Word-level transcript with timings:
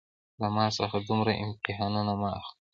له 0.41 0.47
ما 0.55 0.65
څخه 0.77 0.97
دومره 1.07 1.31
امتحانونه 1.45 2.13
مه 2.21 2.29
اخله 2.39 2.59